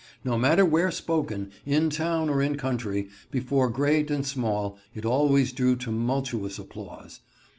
[0.23, 5.51] No matter where spoken, in town or in country, before great and small, it always
[5.51, 7.19] drew tumultuous applause.